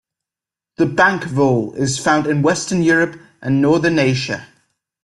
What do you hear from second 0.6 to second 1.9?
The bank vole